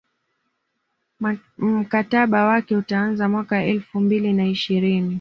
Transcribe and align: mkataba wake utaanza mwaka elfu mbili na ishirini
mkataba 1.57 2.43
wake 2.45 2.75
utaanza 2.77 3.29
mwaka 3.29 3.63
elfu 3.63 3.99
mbili 3.99 4.33
na 4.33 4.45
ishirini 4.47 5.09